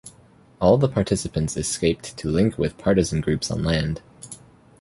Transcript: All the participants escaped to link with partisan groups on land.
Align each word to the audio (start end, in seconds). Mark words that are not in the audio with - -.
All 0.59 0.79
the 0.79 0.89
participants 0.89 1.55
escaped 1.55 2.17
to 2.17 2.27
link 2.29 2.57
with 2.57 2.75
partisan 2.79 3.21
groups 3.21 3.51
on 3.51 3.63
land. 3.63 4.01